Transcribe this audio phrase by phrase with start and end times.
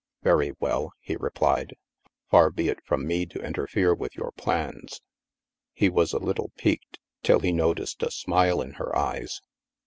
[0.23, 1.75] "Very well," he replied,"
[2.31, 4.99] far be it from me to interfere with your plans."
[5.73, 9.41] He was a little piqued, till he noticed a smile in her eyes.